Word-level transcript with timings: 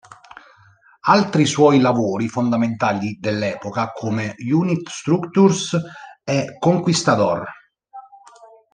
Altri 1.09 1.45
suoi 1.45 1.79
lavori 1.79 2.27
fondamentali 2.27 3.19
dell'epoca, 3.19 3.91
come 3.91 4.33
"Unit 4.51 4.89
Structures" 4.89 5.79
e 6.23 6.55
"Conquistador! 6.57 7.47